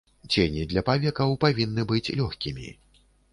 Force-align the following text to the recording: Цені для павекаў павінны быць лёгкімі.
Цені 0.33 0.63
для 0.71 0.81
павекаў 0.87 1.35
павінны 1.43 1.85
быць 1.93 2.13
лёгкімі. 2.23 2.67